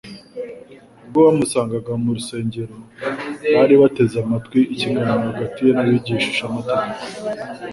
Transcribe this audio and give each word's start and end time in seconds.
Ubwo 1.03 1.19
bamusangaga 1.27 1.91
mu 2.03 2.09
rusengero, 2.17 2.75
bari 3.55 3.75
bateze 3.81 4.15
amatwi 4.23 4.59
ikiganiro 4.73 5.21
hagati 5.29 5.59
Ye 5.65 5.71
n'abigishamategeko 5.75 7.03